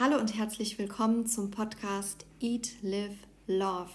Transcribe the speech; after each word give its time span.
Hallo 0.00 0.18
und 0.18 0.34
herzlich 0.34 0.78
willkommen 0.78 1.26
zum 1.26 1.50
Podcast 1.50 2.24
Eat, 2.40 2.70
Live, 2.80 3.12
Love, 3.46 3.90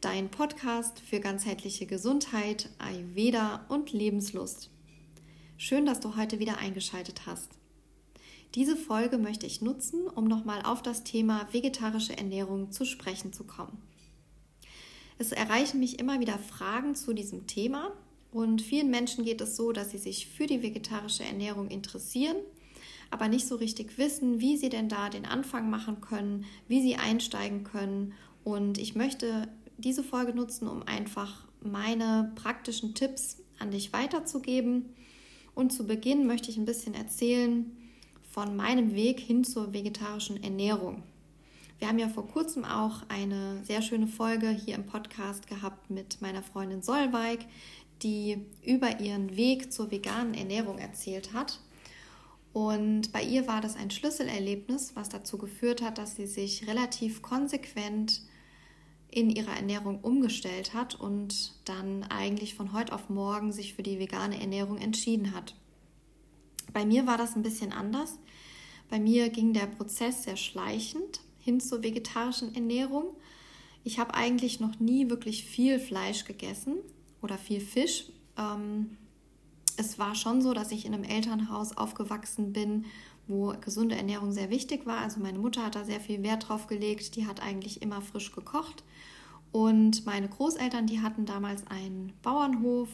dein 0.00 0.28
Podcast 0.28 0.98
für 0.98 1.20
ganzheitliche 1.20 1.86
Gesundheit, 1.86 2.68
Ayurveda 2.78 3.64
und 3.68 3.92
Lebenslust. 3.92 4.70
Schön, 5.56 5.86
dass 5.86 6.00
du 6.00 6.16
heute 6.16 6.40
wieder 6.40 6.58
eingeschaltet 6.58 7.26
hast. 7.26 7.48
Diese 8.56 8.76
Folge 8.76 9.18
möchte 9.18 9.46
ich 9.46 9.62
nutzen, 9.62 10.08
um 10.08 10.24
nochmal 10.24 10.62
auf 10.62 10.82
das 10.82 11.04
Thema 11.04 11.46
vegetarische 11.52 12.18
Ernährung 12.18 12.72
zu 12.72 12.84
sprechen 12.84 13.32
zu 13.32 13.44
kommen. 13.44 13.80
Es 15.18 15.30
erreichen 15.30 15.78
mich 15.78 16.00
immer 16.00 16.18
wieder 16.18 16.40
Fragen 16.40 16.96
zu 16.96 17.12
diesem 17.12 17.46
Thema 17.46 17.92
und 18.32 18.62
vielen 18.62 18.90
Menschen 18.90 19.24
geht 19.24 19.40
es 19.40 19.54
so, 19.54 19.70
dass 19.70 19.92
sie 19.92 19.98
sich 19.98 20.26
für 20.26 20.48
die 20.48 20.64
vegetarische 20.64 21.22
Ernährung 21.22 21.68
interessieren 21.68 22.36
aber 23.10 23.28
nicht 23.28 23.46
so 23.46 23.56
richtig 23.56 23.98
wissen, 23.98 24.40
wie 24.40 24.56
sie 24.56 24.68
denn 24.68 24.88
da 24.88 25.08
den 25.08 25.26
Anfang 25.26 25.70
machen 25.70 26.00
können, 26.00 26.44
wie 26.68 26.82
sie 26.82 26.96
einsteigen 26.96 27.64
können. 27.64 28.14
Und 28.44 28.78
ich 28.78 28.94
möchte 28.94 29.48
diese 29.78 30.02
Folge 30.02 30.34
nutzen, 30.34 30.68
um 30.68 30.82
einfach 30.82 31.46
meine 31.60 32.32
praktischen 32.34 32.94
Tipps 32.94 33.42
an 33.58 33.70
dich 33.70 33.92
weiterzugeben. 33.92 34.86
Und 35.54 35.72
zu 35.72 35.86
Beginn 35.86 36.26
möchte 36.26 36.50
ich 36.50 36.56
ein 36.56 36.66
bisschen 36.66 36.94
erzählen 36.94 37.76
von 38.30 38.56
meinem 38.56 38.94
Weg 38.94 39.20
hin 39.20 39.44
zur 39.44 39.72
vegetarischen 39.72 40.42
Ernährung. 40.42 41.02
Wir 41.78 41.88
haben 41.88 41.98
ja 41.98 42.08
vor 42.08 42.26
kurzem 42.26 42.64
auch 42.64 43.02
eine 43.08 43.62
sehr 43.64 43.82
schöne 43.82 44.06
Folge 44.06 44.48
hier 44.48 44.74
im 44.74 44.86
Podcast 44.86 45.46
gehabt 45.46 45.90
mit 45.90 46.22
meiner 46.22 46.42
Freundin 46.42 46.82
Solveig, 46.82 47.40
die 48.02 48.38
über 48.64 49.00
ihren 49.00 49.36
Weg 49.36 49.72
zur 49.72 49.90
veganen 49.90 50.34
Ernährung 50.34 50.78
erzählt 50.78 51.32
hat. 51.34 51.60
Und 52.56 53.12
bei 53.12 53.22
ihr 53.22 53.46
war 53.46 53.60
das 53.60 53.76
ein 53.76 53.90
Schlüsselerlebnis, 53.90 54.96
was 54.96 55.10
dazu 55.10 55.36
geführt 55.36 55.82
hat, 55.82 55.98
dass 55.98 56.16
sie 56.16 56.26
sich 56.26 56.66
relativ 56.66 57.20
konsequent 57.20 58.22
in 59.10 59.28
ihrer 59.28 59.54
Ernährung 59.54 60.00
umgestellt 60.00 60.72
hat 60.72 60.94
und 60.94 61.52
dann 61.66 62.04
eigentlich 62.04 62.54
von 62.54 62.72
heute 62.72 62.94
auf 62.94 63.10
morgen 63.10 63.52
sich 63.52 63.74
für 63.74 63.82
die 63.82 63.98
vegane 63.98 64.40
Ernährung 64.40 64.78
entschieden 64.78 65.34
hat. 65.34 65.54
Bei 66.72 66.86
mir 66.86 67.06
war 67.06 67.18
das 67.18 67.36
ein 67.36 67.42
bisschen 67.42 67.72
anders. 67.72 68.18
Bei 68.88 68.98
mir 68.98 69.28
ging 69.28 69.52
der 69.52 69.66
Prozess 69.66 70.22
sehr 70.22 70.38
schleichend 70.38 71.20
hin 71.38 71.60
zur 71.60 71.82
vegetarischen 71.82 72.54
Ernährung. 72.54 73.14
Ich 73.84 73.98
habe 73.98 74.14
eigentlich 74.14 74.60
noch 74.60 74.80
nie 74.80 75.10
wirklich 75.10 75.44
viel 75.44 75.78
Fleisch 75.78 76.24
gegessen 76.24 76.76
oder 77.20 77.36
viel 77.36 77.60
Fisch. 77.60 78.06
Ähm, 78.38 78.96
es 79.76 79.98
war 79.98 80.14
schon 80.14 80.42
so, 80.42 80.54
dass 80.54 80.72
ich 80.72 80.84
in 80.86 80.94
einem 80.94 81.04
Elternhaus 81.04 81.76
aufgewachsen 81.76 82.52
bin, 82.52 82.86
wo 83.26 83.54
gesunde 83.60 83.96
Ernährung 83.96 84.32
sehr 84.32 84.50
wichtig 84.50 84.86
war. 84.86 84.98
Also 84.98 85.20
meine 85.20 85.38
Mutter 85.38 85.64
hat 85.64 85.74
da 85.74 85.84
sehr 85.84 86.00
viel 86.00 86.22
Wert 86.22 86.48
drauf 86.48 86.66
gelegt. 86.66 87.16
Die 87.16 87.26
hat 87.26 87.42
eigentlich 87.42 87.82
immer 87.82 88.00
frisch 88.00 88.32
gekocht. 88.32 88.84
Und 89.52 90.06
meine 90.06 90.28
Großeltern, 90.28 90.86
die 90.86 91.00
hatten 91.00 91.26
damals 91.26 91.66
einen 91.66 92.12
Bauernhof. 92.22 92.88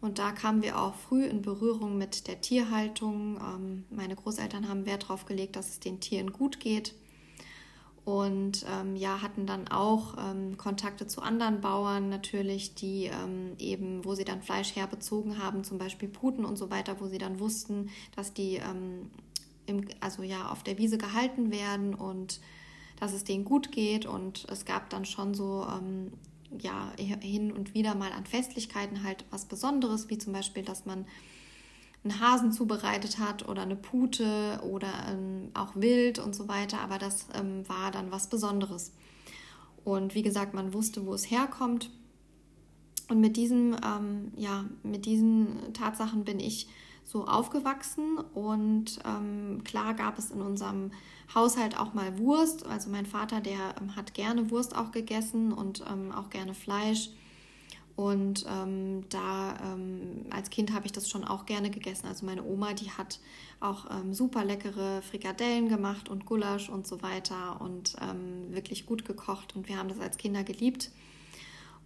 Und 0.00 0.18
da 0.18 0.32
kamen 0.32 0.62
wir 0.62 0.78
auch 0.80 0.94
früh 0.94 1.24
in 1.24 1.42
Berührung 1.42 1.96
mit 1.96 2.28
der 2.28 2.40
Tierhaltung. 2.40 3.36
Ähm, 3.36 3.84
meine 3.90 4.14
Großeltern 4.14 4.68
haben 4.68 4.86
Wert 4.86 5.04
darauf 5.04 5.24
gelegt, 5.24 5.56
dass 5.56 5.70
es 5.70 5.80
den 5.80 6.00
Tieren 6.00 6.32
gut 6.32 6.60
geht 6.60 6.94
und 8.06 8.64
ähm, 8.70 8.94
ja, 8.94 9.20
hatten 9.20 9.46
dann 9.46 9.66
auch 9.66 10.14
ähm, 10.16 10.56
Kontakte 10.56 11.08
zu 11.08 11.22
anderen 11.22 11.60
Bauern 11.60 12.08
natürlich, 12.08 12.76
die 12.76 13.06
ähm, 13.06 13.54
eben, 13.58 14.04
wo 14.04 14.14
sie 14.14 14.24
dann 14.24 14.42
Fleisch 14.42 14.76
herbezogen 14.76 15.42
haben, 15.42 15.64
zum 15.64 15.76
Beispiel 15.78 16.08
Puten 16.08 16.44
und 16.44 16.56
so 16.56 16.70
weiter, 16.70 17.00
wo 17.00 17.08
sie 17.08 17.18
dann 17.18 17.40
wussten, 17.40 17.90
dass 18.14 18.32
die 18.32 18.58
ähm, 18.58 19.10
im, 19.66 19.88
also 19.98 20.22
ja 20.22 20.52
auf 20.52 20.62
der 20.62 20.78
Wiese 20.78 20.98
gehalten 20.98 21.50
werden 21.50 21.96
und 21.96 22.40
dass 23.00 23.12
es 23.12 23.24
denen 23.24 23.44
gut 23.44 23.72
geht. 23.72 24.06
Und 24.06 24.46
es 24.52 24.64
gab 24.64 24.88
dann 24.88 25.04
schon 25.04 25.34
so 25.34 25.66
ähm, 25.68 26.12
ja 26.60 26.92
hin 26.96 27.50
und 27.50 27.74
wieder 27.74 27.96
mal 27.96 28.12
an 28.12 28.24
Festlichkeiten 28.24 29.02
halt 29.02 29.24
was 29.30 29.46
Besonderes, 29.46 30.08
wie 30.10 30.18
zum 30.18 30.32
Beispiel, 30.32 30.62
dass 30.62 30.86
man 30.86 31.06
einen 32.10 32.20
Hasen 32.20 32.52
zubereitet 32.52 33.18
hat 33.18 33.48
oder 33.48 33.62
eine 33.62 33.76
Pute 33.76 34.60
oder 34.62 34.88
ähm, 35.08 35.50
auch 35.54 35.74
Wild 35.74 36.18
und 36.18 36.34
so 36.34 36.48
weiter. 36.48 36.80
Aber 36.80 36.98
das 36.98 37.26
ähm, 37.34 37.68
war 37.68 37.90
dann 37.90 38.12
was 38.12 38.28
Besonderes. 38.28 38.92
Und 39.84 40.14
wie 40.14 40.22
gesagt, 40.22 40.54
man 40.54 40.72
wusste, 40.72 41.06
wo 41.06 41.14
es 41.14 41.30
herkommt. 41.30 41.90
Und 43.08 43.20
mit 43.20 43.36
diesen, 43.36 43.76
ähm, 43.84 44.32
ja, 44.36 44.64
mit 44.82 45.06
diesen 45.06 45.72
Tatsachen 45.72 46.24
bin 46.24 46.40
ich 46.40 46.68
so 47.04 47.26
aufgewachsen. 47.26 48.18
Und 48.34 48.98
ähm, 49.04 49.62
klar 49.64 49.94
gab 49.94 50.18
es 50.18 50.30
in 50.30 50.42
unserem 50.42 50.90
Haushalt 51.34 51.78
auch 51.78 51.94
mal 51.94 52.18
Wurst. 52.18 52.66
Also 52.66 52.90
mein 52.90 53.06
Vater, 53.06 53.40
der 53.40 53.74
ähm, 53.80 53.96
hat 53.96 54.14
gerne 54.14 54.50
Wurst 54.50 54.76
auch 54.76 54.90
gegessen 54.90 55.52
und 55.52 55.84
ähm, 55.90 56.12
auch 56.12 56.30
gerne 56.30 56.54
Fleisch. 56.54 57.10
Und 57.96 58.44
ähm, 58.46 59.04
da 59.08 59.56
ähm, 59.72 60.26
als 60.28 60.50
Kind 60.50 60.74
habe 60.74 60.84
ich 60.84 60.92
das 60.92 61.08
schon 61.08 61.24
auch 61.24 61.46
gerne 61.46 61.70
gegessen. 61.70 62.06
Also 62.06 62.26
meine 62.26 62.44
Oma, 62.44 62.74
die 62.74 62.90
hat 62.90 63.20
auch 63.58 63.90
ähm, 63.90 64.12
super 64.12 64.44
leckere 64.44 65.00
Frikadellen 65.00 65.70
gemacht 65.70 66.10
und 66.10 66.26
Gulasch 66.26 66.68
und 66.68 66.86
so 66.86 67.00
weiter 67.00 67.58
und 67.62 67.96
ähm, 68.02 68.54
wirklich 68.54 68.84
gut 68.84 69.06
gekocht. 69.06 69.56
Und 69.56 69.66
wir 69.66 69.78
haben 69.78 69.88
das 69.88 69.98
als 69.98 70.18
Kinder 70.18 70.44
geliebt. 70.44 70.90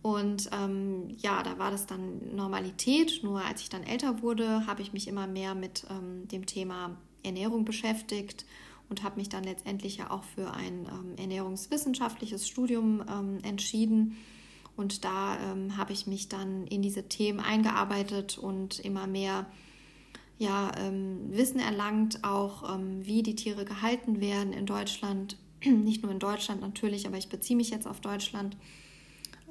Und 0.02 0.50
ähm, 0.52 1.14
ja, 1.18 1.44
da 1.44 1.58
war 1.58 1.70
das 1.70 1.86
dann 1.86 2.34
Normalität. 2.34 3.20
Nur 3.22 3.44
als 3.44 3.60
ich 3.60 3.68
dann 3.68 3.84
älter 3.84 4.20
wurde, 4.20 4.66
habe 4.66 4.82
ich 4.82 4.92
mich 4.92 5.06
immer 5.06 5.28
mehr 5.28 5.54
mit 5.54 5.86
ähm, 5.90 6.26
dem 6.26 6.44
Thema 6.44 6.96
Ernährung 7.22 7.64
beschäftigt 7.64 8.46
und 8.88 9.04
habe 9.04 9.20
mich 9.20 9.28
dann 9.28 9.44
letztendlich 9.44 9.98
ja 9.98 10.10
auch 10.10 10.24
für 10.24 10.52
ein 10.52 10.88
ernährungswissenschaftliches 11.16 12.48
Studium 12.48 13.04
entschieden 13.44 14.16
und 14.76 15.04
da 15.04 15.38
ähm, 15.38 15.76
habe 15.76 15.92
ich 15.92 16.06
mich 16.06 16.28
dann 16.28 16.66
in 16.66 16.82
diese 16.82 17.08
Themen 17.08 17.40
eingearbeitet 17.40 18.38
und 18.38 18.78
immer 18.80 19.06
mehr 19.06 19.46
ja, 20.40 20.72
ähm, 20.78 21.26
Wissen 21.28 21.60
erlangt, 21.60 22.24
auch 22.24 22.74
ähm, 22.74 23.04
wie 23.04 23.22
die 23.22 23.36
Tiere 23.36 23.66
gehalten 23.66 24.22
werden 24.22 24.54
in 24.54 24.64
Deutschland. 24.64 25.36
Nicht 25.64 26.02
nur 26.02 26.10
in 26.10 26.18
Deutschland 26.18 26.62
natürlich, 26.62 27.06
aber 27.06 27.18
ich 27.18 27.28
beziehe 27.28 27.58
mich 27.58 27.68
jetzt 27.68 27.86
auf 27.86 28.00
Deutschland. 28.00 28.56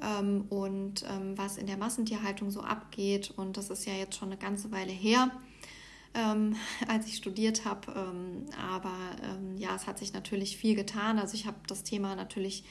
Ähm, 0.02 0.46
und 0.48 1.04
ähm, 1.08 1.38
was 1.38 1.58
in 1.58 1.66
der 1.66 1.76
Massentierhaltung 1.76 2.50
so 2.50 2.62
abgeht. 2.62 3.32
Und 3.36 3.56
das 3.56 3.70
ist 3.70 3.86
ja 3.86 3.92
jetzt 3.92 4.16
schon 4.16 4.30
eine 4.30 4.36
ganze 4.36 4.72
Weile 4.72 4.90
her. 4.90 5.30
Ähm, 6.12 6.56
als 6.88 7.06
ich 7.06 7.16
studiert 7.16 7.64
habe. 7.64 7.92
Ähm, 7.94 8.46
aber 8.58 8.96
ähm, 9.22 9.56
ja, 9.58 9.76
es 9.76 9.86
hat 9.86 10.00
sich 10.00 10.12
natürlich 10.12 10.56
viel 10.56 10.74
getan. 10.74 11.20
Also 11.20 11.34
ich 11.34 11.46
habe 11.46 11.58
das 11.68 11.84
Thema 11.84 12.16
natürlich 12.16 12.64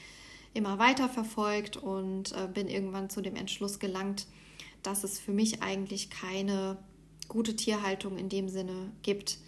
immer 0.54 0.78
weiter 0.78 1.08
verfolgt 1.08 1.76
und 1.76 2.32
äh, 2.32 2.48
bin 2.52 2.68
irgendwann 2.68 3.10
zu 3.10 3.20
dem 3.20 3.36
Entschluss 3.36 3.78
gelangt, 3.78 4.26
dass 4.82 5.04
es 5.04 5.18
für 5.18 5.32
mich 5.32 5.62
eigentlich 5.62 6.10
keine 6.10 6.78
gute 7.28 7.54
Tierhaltung 7.54 8.18
in 8.18 8.28
dem 8.28 8.48
Sinne 8.48 8.92
gibt. 9.02 9.38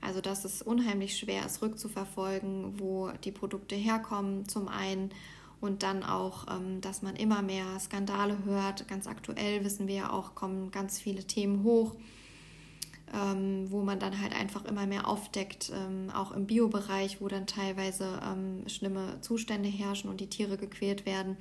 Also 0.00 0.20
dass 0.20 0.44
es 0.44 0.62
unheimlich 0.62 1.16
schwer 1.16 1.46
ist, 1.46 1.62
rückzuverfolgen, 1.62 2.80
wo 2.80 3.10
die 3.24 3.32
Produkte 3.32 3.76
herkommen 3.76 4.48
zum 4.48 4.68
einen 4.68 5.10
und 5.60 5.84
dann 5.84 6.02
auch, 6.02 6.46
ähm, 6.50 6.80
dass 6.80 7.02
man 7.02 7.14
immer 7.14 7.40
mehr 7.40 7.78
Skandale 7.78 8.44
hört. 8.44 8.88
Ganz 8.88 9.06
aktuell 9.06 9.64
wissen 9.64 9.86
wir 9.86 9.94
ja 9.94 10.12
auch, 10.12 10.34
kommen 10.34 10.70
ganz 10.72 10.98
viele 10.98 11.24
Themen 11.24 11.62
hoch 11.62 11.96
ähm, 13.12 13.70
wo 13.70 13.82
man 13.82 13.98
dann 13.98 14.20
halt 14.20 14.34
einfach 14.34 14.64
immer 14.64 14.86
mehr 14.86 15.06
aufdeckt, 15.06 15.70
ähm, 15.74 16.10
auch 16.10 16.32
im 16.32 16.46
Biobereich, 16.46 17.20
wo 17.20 17.28
dann 17.28 17.46
teilweise 17.46 18.20
ähm, 18.24 18.66
schlimme 18.68 19.20
Zustände 19.20 19.68
herrschen 19.68 20.08
und 20.08 20.20
die 20.20 20.28
Tiere 20.28 20.56
gequält 20.56 21.04
werden. 21.04 21.36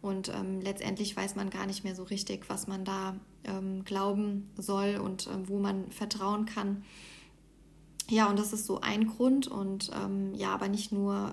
Und 0.00 0.28
ähm, 0.28 0.60
letztendlich 0.60 1.16
weiß 1.16 1.34
man 1.34 1.50
gar 1.50 1.66
nicht 1.66 1.82
mehr 1.82 1.96
so 1.96 2.04
richtig, 2.04 2.48
was 2.48 2.68
man 2.68 2.84
da 2.84 3.16
ähm, 3.44 3.84
glauben 3.84 4.48
soll 4.56 5.00
und 5.02 5.26
ähm, 5.26 5.48
wo 5.48 5.58
man 5.58 5.90
vertrauen 5.90 6.46
kann. 6.46 6.84
Ja, 8.08 8.30
und 8.30 8.38
das 8.38 8.52
ist 8.52 8.66
so 8.66 8.80
ein 8.80 9.06
Grund. 9.06 9.48
Und 9.48 9.90
ja, 10.32 10.54
aber 10.54 10.68
nicht 10.68 10.92
nur 10.92 11.30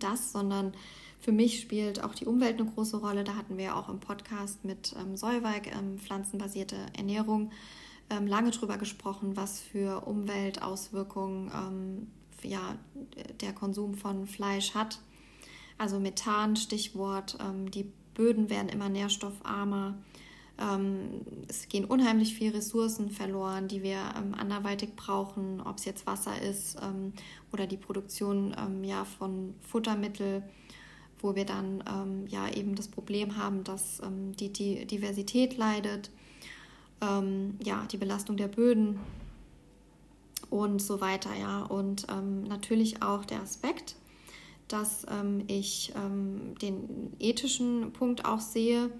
das, 0.00 0.32
sondern 0.32 0.72
für 1.20 1.30
mich 1.30 1.60
spielt 1.60 2.02
auch 2.02 2.16
die 2.16 2.26
Umwelt 2.26 2.60
eine 2.60 2.68
große 2.68 2.96
Rolle. 2.96 3.22
Da 3.22 3.36
hatten 3.36 3.58
wir 3.58 3.76
auch 3.76 3.88
im 3.88 4.00
Podcast 4.00 4.64
mit 4.64 4.92
ähm, 5.00 5.16
Solveig 5.16 5.70
pflanzenbasierte 5.98 6.76
Ernährung 6.96 7.52
ähm, 8.10 8.26
lange 8.26 8.50
drüber 8.50 8.78
gesprochen, 8.78 9.36
was 9.36 9.60
für 9.60 10.06
Umweltauswirkungen 10.06 11.50
ähm, 11.54 12.06
ja, 12.42 12.76
der 13.40 13.52
Konsum 13.52 13.94
von 13.94 14.26
Fleisch 14.26 14.74
hat. 14.74 15.00
Also 15.78 15.98
Methan, 15.98 16.56
Stichwort, 16.56 17.38
ähm, 17.40 17.70
die 17.70 17.90
Böden 18.14 18.48
werden 18.48 18.68
immer 18.68 18.88
nährstoffarmer. 18.88 19.98
Ähm, 20.58 21.22
es 21.48 21.68
gehen 21.68 21.84
unheimlich 21.84 22.34
viele 22.34 22.54
Ressourcen 22.54 23.10
verloren, 23.10 23.68
die 23.68 23.82
wir 23.82 23.98
ähm, 24.16 24.34
anderweitig 24.34 24.96
brauchen, 24.96 25.60
ob 25.60 25.78
es 25.78 25.84
jetzt 25.84 26.06
Wasser 26.06 26.40
ist 26.40 26.76
ähm, 26.82 27.12
oder 27.52 27.66
die 27.66 27.76
Produktion 27.76 28.54
ja, 28.82 29.04
von 29.04 29.54
Futtermittel 29.60 30.42
wo 31.20 31.34
wir 31.34 31.44
dann 31.44 31.82
ähm, 31.88 32.26
ja 32.28 32.48
eben 32.48 32.74
das 32.74 32.88
Problem 32.88 33.36
haben, 33.36 33.64
dass 33.64 34.00
ähm, 34.00 34.36
die, 34.36 34.52
die 34.52 34.86
Diversität 34.86 35.56
leidet 35.56 36.10
ähm, 37.00 37.58
ja, 37.62 37.86
die 37.90 37.96
Belastung 37.98 38.36
der 38.36 38.48
Böden. 38.48 38.98
und 40.50 40.80
so 40.80 41.00
weiter, 41.00 41.34
ja. 41.34 41.62
Und 41.62 42.06
ähm, 42.10 42.44
natürlich 42.44 43.02
auch 43.02 43.24
der 43.24 43.42
Aspekt, 43.42 43.96
dass 44.68 45.06
ähm, 45.10 45.44
ich 45.48 45.92
ähm, 45.96 46.54
den 46.60 47.12
ethischen 47.18 47.92
Punkt 47.92 48.24
auch 48.24 48.40
sehe. 48.40 48.90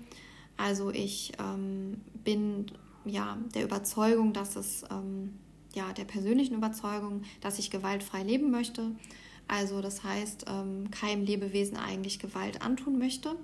Also 0.57 0.91
ich 0.91 1.33
ähm, 1.39 2.01
bin 2.25 2.67
ja 3.05 3.39
der 3.55 3.65
Überzeugung, 3.65 4.33
dass 4.33 4.57
es 4.57 4.85
ähm, 4.91 5.39
ja 5.75 5.93
der 5.93 6.05
persönlichen 6.05 6.55
Überzeugung, 6.55 7.23
dass 7.41 7.59
ich 7.59 7.71
gewaltfrei 7.71 8.23
leben 8.23 8.51
möchte. 8.51 8.93
Also 9.49 9.81
das 9.81 10.03
heißt, 10.03 10.47
keinem 10.91 11.25
Lebewesen 11.25 11.77
eigentlich 11.77 12.19
Gewalt 12.19 12.63
antun 12.63 12.99
möchte. 12.99 13.37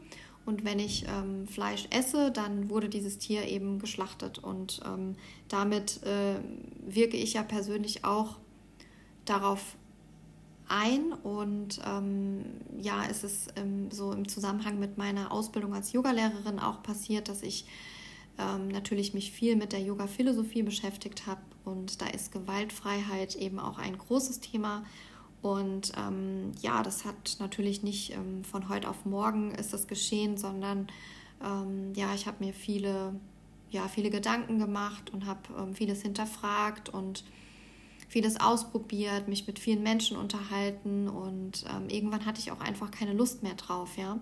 Und 0.45 0.65
wenn 0.65 0.79
ich 0.79 1.07
ähm, 1.09 1.47
Fleisch 1.47 1.87
esse, 1.91 2.31
dann 2.33 2.69
wurde 2.69 2.89
dieses 2.89 3.19
Tier 3.19 3.47
eben 3.47 3.79
geschlachtet. 3.79 4.39
Und 4.39 4.81
ähm, 4.85 5.15
damit 5.49 6.03
äh, 6.03 6.37
wirke 6.85 7.17
ich 7.17 7.35
ja 7.35 7.43
persönlich 7.43 8.05
auch 8.05 8.39
darauf 9.25 9.77
ein. 10.69 11.13
Und 11.13 11.81
ähm, 11.87 12.45
ja, 12.79 13.05
es 13.09 13.23
ist 13.23 13.53
ähm, 13.57 13.91
so 13.91 14.13
im 14.13 14.27
Zusammenhang 14.27 14.81
mit 14.81 14.99
meiner 14.99 15.31
Ausbildung 15.31 15.75
als 15.75 15.93
Yogalehrerin 15.93 16.59
auch 16.59 16.83
passiert, 16.83 17.29
dass 17.29 17.43
ich 17.43 17.65
ähm, 18.39 18.69
natürlich 18.69 19.15
mich 19.15 19.31
viel 19.31 19.57
mit 19.57 19.73
der 19.73 19.81
Yoga-Philosophie 19.81 20.63
beschäftigt 20.63 21.27
habe. 21.27 21.43
Und 21.65 22.01
da 22.01 22.07
ist 22.07 22.33
Gewaltfreiheit 22.33 23.37
eben 23.37 23.61
auch 23.61 23.79
ein 23.79 23.97
großes 23.97 24.41
Thema. 24.41 24.85
Und 25.43 25.93
ähm, 25.99 26.53
ja, 26.61 26.85
das 26.85 27.05
hat 27.05 27.37
natürlich 27.41 27.83
nicht 27.83 28.13
ähm, 28.15 28.45
von 28.45 28.69
heute 28.69 28.89
auf 28.89 29.05
morgen 29.05 29.51
ist 29.51 29.73
das 29.73 29.89
geschehen, 29.89 30.37
sondern 30.37 30.87
ähm, 31.45 31.93
ja, 31.97 32.15
ich 32.15 32.27
habe 32.29 32.45
mir 32.45 32.55
viele, 32.55 33.17
ja, 33.71 33.89
viele 33.89 34.11
Gedanken 34.11 34.61
gemacht 34.61 35.13
und 35.13 35.27
habe 35.27 35.41
ähm, 35.59 35.75
vieles 35.75 36.03
hinterfragt 36.03 36.91
und 36.91 37.25
vieles 38.09 38.41
ausprobiert, 38.41 39.27
mich 39.27 39.49
mit 39.49 39.59
vielen 39.59 39.83
Menschen 39.83 40.17
unterhalten 40.17 41.09
und 41.09 41.65
ähm, 41.75 41.89
irgendwann 41.89 42.25
hatte 42.25 42.41
ich 42.41 42.53
auch 42.53 42.61
einfach 42.61 42.93
keine 42.93 43.13
Lust 43.13 43.43
mehr 43.43 43.55
drauf, 43.55 43.97
ja. 43.97 44.21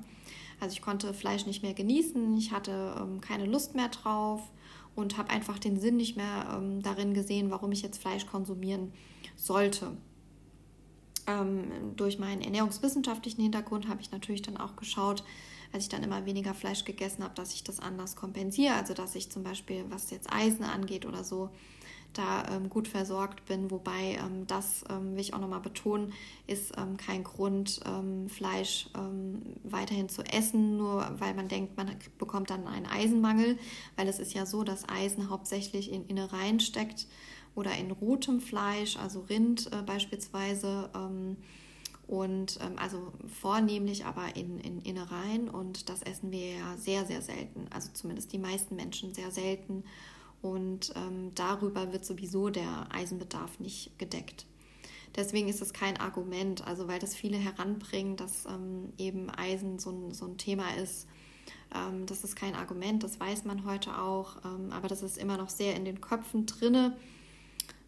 Also 0.58 0.72
ich 0.74 0.82
konnte 0.82 1.12
Fleisch 1.12 1.44
nicht 1.44 1.62
mehr 1.62 1.74
genießen, 1.74 2.36
ich 2.38 2.52
hatte 2.52 2.94
ähm, 2.98 3.20
keine 3.20 3.44
Lust 3.44 3.74
mehr 3.74 3.88
drauf 3.88 4.40
und 4.94 5.18
habe 5.18 5.30
einfach 5.30 5.58
den 5.58 5.78
Sinn 5.78 5.96
nicht 5.96 6.16
mehr 6.16 6.60
darin 6.82 7.14
gesehen, 7.14 7.50
warum 7.50 7.70
ich 7.72 7.80
jetzt 7.80 8.00
Fleisch 8.00 8.26
konsumieren 8.26 8.92
sollte 9.36 9.92
ähm, 11.30 11.96
durch 11.96 12.18
meinen 12.18 12.42
ernährungswissenschaftlichen 12.42 13.42
Hintergrund 13.42 13.88
habe 13.88 14.00
ich 14.00 14.10
natürlich 14.10 14.42
dann 14.42 14.56
auch 14.56 14.76
geschaut, 14.76 15.24
als 15.72 15.84
ich 15.84 15.88
dann 15.88 16.02
immer 16.02 16.26
weniger 16.26 16.54
Fleisch 16.54 16.84
gegessen 16.84 17.22
habe, 17.22 17.34
dass 17.34 17.54
ich 17.54 17.64
das 17.64 17.80
anders 17.80 18.16
kompensiere. 18.16 18.74
Also 18.74 18.94
dass 18.94 19.14
ich 19.14 19.30
zum 19.30 19.42
Beispiel, 19.42 19.84
was 19.88 20.10
jetzt 20.10 20.32
Eisen 20.32 20.64
angeht 20.64 21.06
oder 21.06 21.24
so, 21.24 21.50
da 22.12 22.44
ähm, 22.50 22.68
gut 22.68 22.88
versorgt 22.88 23.44
bin. 23.46 23.70
Wobei 23.70 24.18
ähm, 24.20 24.46
das, 24.46 24.84
ähm, 24.90 25.12
will 25.12 25.20
ich 25.20 25.34
auch 25.34 25.38
nochmal 25.38 25.60
betonen, 25.60 26.12
ist 26.46 26.72
ähm, 26.76 26.96
kein 26.96 27.24
Grund, 27.24 27.80
ähm, 27.86 28.28
Fleisch 28.28 28.88
ähm, 28.96 29.42
weiterhin 29.62 30.08
zu 30.08 30.22
essen, 30.22 30.76
nur 30.76 31.08
weil 31.18 31.34
man 31.34 31.48
denkt, 31.48 31.76
man 31.76 31.90
bekommt 32.18 32.50
dann 32.50 32.66
einen 32.66 32.86
Eisenmangel. 32.86 33.58
Weil 33.96 34.08
es 34.08 34.18
ist 34.18 34.34
ja 34.34 34.46
so, 34.46 34.64
dass 34.64 34.88
Eisen 34.88 35.30
hauptsächlich 35.30 35.92
in 35.92 36.06
Innereien 36.06 36.60
steckt 36.60 37.06
oder 37.54 37.76
in 37.76 37.90
rotem 37.90 38.40
Fleisch, 38.40 38.96
also 38.96 39.20
Rind 39.20 39.70
äh, 39.72 39.82
beispielsweise. 39.82 40.90
Ähm, 40.94 41.36
und 42.06 42.58
ähm, 42.60 42.72
also 42.76 43.12
vornehmlich 43.40 44.04
aber 44.04 44.34
in, 44.34 44.58
in 44.58 44.80
Innereien 44.80 45.48
und 45.48 45.88
das 45.88 46.02
essen 46.02 46.32
wir 46.32 46.54
ja 46.54 46.76
sehr, 46.76 47.06
sehr 47.06 47.22
selten. 47.22 47.66
Also 47.70 47.90
zumindest 47.92 48.32
die 48.32 48.38
meisten 48.38 48.74
Menschen 48.74 49.14
sehr 49.14 49.30
selten. 49.30 49.84
Und 50.42 50.92
ähm, 50.96 51.30
darüber 51.36 51.92
wird 51.92 52.04
sowieso 52.04 52.48
der 52.48 52.88
Eisenbedarf 52.90 53.60
nicht 53.60 53.96
gedeckt. 53.98 54.46
Deswegen 55.16 55.48
ist 55.48 55.60
es 55.60 55.72
kein 55.72 55.98
Argument, 55.98 56.66
also 56.66 56.88
weil 56.88 56.98
das 56.98 57.14
viele 57.14 57.36
heranbringen, 57.36 58.16
dass 58.16 58.46
ähm, 58.46 58.92
eben 58.96 59.30
Eisen 59.30 59.78
so 59.78 59.90
ein, 59.90 60.12
so 60.12 60.26
ein 60.26 60.36
Thema 60.36 60.74
ist. 60.82 61.06
Ähm, 61.74 62.06
das 62.06 62.24
ist 62.24 62.36
kein 62.36 62.54
Argument, 62.54 63.02
das 63.02 63.20
weiß 63.20 63.44
man 63.44 63.64
heute 63.64 63.98
auch, 63.98 64.36
ähm, 64.44 64.72
aber 64.72 64.88
das 64.88 65.02
ist 65.02 65.18
immer 65.18 65.36
noch 65.36 65.48
sehr 65.48 65.76
in 65.76 65.84
den 65.84 66.00
Köpfen 66.00 66.46
drinne. 66.46 66.96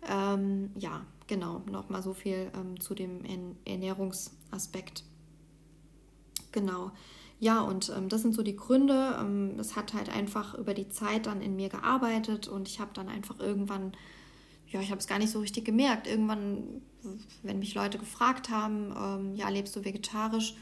Ähm, 0.08 0.70
ja, 0.78 1.06
genau, 1.26 1.62
nochmal 1.70 2.02
so 2.02 2.14
viel 2.14 2.50
ähm, 2.54 2.80
zu 2.80 2.94
dem 2.94 3.22
Ernährungsaspekt. 3.64 5.04
Genau. 6.50 6.90
Ja, 7.38 7.60
und 7.60 7.92
ähm, 7.96 8.08
das 8.08 8.22
sind 8.22 8.34
so 8.34 8.42
die 8.42 8.54
Gründe. 8.54 9.16
Ähm, 9.18 9.58
es 9.58 9.74
hat 9.74 9.94
halt 9.94 10.08
einfach 10.08 10.54
über 10.54 10.74
die 10.74 10.88
Zeit 10.88 11.26
dann 11.26 11.40
in 11.40 11.56
mir 11.56 11.68
gearbeitet 11.68 12.46
und 12.46 12.68
ich 12.68 12.78
habe 12.78 12.92
dann 12.94 13.08
einfach 13.08 13.40
irgendwann, 13.40 13.92
ja, 14.68 14.80
ich 14.80 14.90
habe 14.90 15.00
es 15.00 15.06
gar 15.06 15.18
nicht 15.18 15.30
so 15.32 15.40
richtig 15.40 15.64
gemerkt. 15.64 16.06
Irgendwann, 16.06 16.82
wenn 17.42 17.58
mich 17.58 17.74
Leute 17.74 17.98
gefragt 17.98 18.48
haben, 18.48 18.94
ähm, 18.96 19.34
ja, 19.34 19.48
lebst 19.48 19.74
du 19.74 19.84
vegetarisch? 19.84 20.54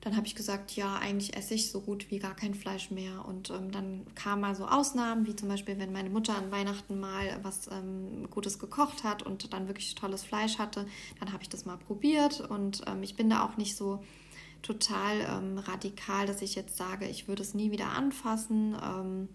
Dann 0.00 0.16
habe 0.16 0.26
ich 0.26 0.34
gesagt, 0.34 0.76
ja, 0.76 0.96
eigentlich 0.96 1.36
esse 1.36 1.54
ich 1.54 1.70
so 1.70 1.80
gut 1.80 2.10
wie 2.10 2.18
gar 2.18 2.36
kein 2.36 2.54
Fleisch 2.54 2.90
mehr. 2.90 3.24
Und 3.26 3.50
ähm, 3.50 3.72
dann 3.72 4.06
kamen 4.14 4.42
mal 4.42 4.54
so 4.54 4.66
Ausnahmen, 4.66 5.26
wie 5.26 5.34
zum 5.34 5.48
Beispiel, 5.48 5.78
wenn 5.78 5.92
meine 5.92 6.10
Mutter 6.10 6.36
an 6.36 6.52
Weihnachten 6.52 7.00
mal 7.00 7.40
was 7.42 7.68
ähm, 7.72 8.28
Gutes 8.30 8.58
gekocht 8.58 9.02
hat 9.04 9.22
und 9.22 9.52
dann 9.52 9.66
wirklich 9.66 9.94
tolles 9.94 10.22
Fleisch 10.22 10.58
hatte, 10.58 10.86
dann 11.18 11.32
habe 11.32 11.42
ich 11.42 11.48
das 11.48 11.64
mal 11.64 11.76
probiert. 11.76 12.40
Und 12.40 12.82
ähm, 12.86 13.02
ich 13.02 13.16
bin 13.16 13.30
da 13.30 13.44
auch 13.44 13.56
nicht 13.56 13.76
so 13.76 14.00
total 14.62 15.20
ähm, 15.20 15.58
radikal, 15.58 16.26
dass 16.26 16.42
ich 16.42 16.54
jetzt 16.54 16.76
sage, 16.76 17.08
ich 17.08 17.28
würde 17.28 17.42
es 17.42 17.54
nie 17.54 17.70
wieder 17.70 17.90
anfassen. 17.90 18.76
Ähm, 18.82 19.28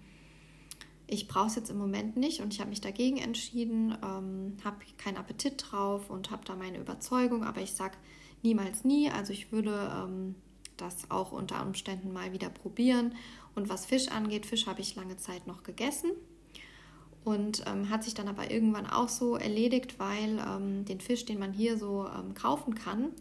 ich 1.07 1.27
brauche 1.27 1.47
es 1.47 1.55
jetzt 1.55 1.69
im 1.69 1.77
Moment 1.77 2.15
nicht 2.15 2.39
und 2.39 2.53
ich 2.53 2.61
habe 2.61 2.69
mich 2.69 2.79
dagegen 2.79 3.17
entschieden, 3.17 3.97
ähm, 4.01 4.55
habe 4.63 4.77
keinen 4.97 5.17
Appetit 5.17 5.61
drauf 5.69 6.09
und 6.09 6.31
habe 6.31 6.45
da 6.45 6.55
meine 6.55 6.77
Überzeugung, 6.77 7.43
aber 7.43 7.61
ich 7.61 7.73
sage 7.73 7.97
niemals 8.43 8.85
nie. 8.85 9.09
Also 9.09 9.33
ich 9.33 9.51
würde 9.51 9.91
das 10.81 11.09
auch 11.09 11.31
unter 11.31 11.61
Umständen 11.61 12.11
mal 12.11 12.33
wieder 12.33 12.49
probieren. 12.49 13.15
Und 13.55 13.69
was 13.69 13.85
Fisch 13.85 14.09
angeht, 14.09 14.45
Fisch 14.45 14.67
habe 14.67 14.81
ich 14.81 14.95
lange 14.95 15.17
Zeit 15.17 15.47
noch 15.47 15.63
gegessen 15.63 16.11
und 17.23 17.63
ähm, 17.67 17.89
hat 17.89 18.03
sich 18.03 18.13
dann 18.13 18.27
aber 18.27 18.49
irgendwann 18.49 18.87
auch 18.87 19.09
so 19.09 19.35
erledigt, 19.35 19.99
weil 19.99 20.39
ähm, 20.39 20.85
den 20.85 20.99
Fisch, 20.99 21.25
den 21.25 21.39
man 21.39 21.53
hier 21.53 21.77
so 21.77 22.07
ähm, 22.07 22.33
kaufen 22.33 22.75
kann, 22.75 23.11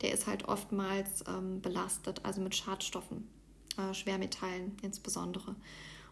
der 0.00 0.12
ist 0.12 0.26
halt 0.26 0.46
oftmals 0.46 1.24
ähm, 1.28 1.60
belastet, 1.60 2.24
also 2.24 2.40
mit 2.40 2.54
Schadstoffen, 2.54 3.28
äh, 3.76 3.92
Schwermetallen 3.94 4.76
insbesondere. 4.82 5.56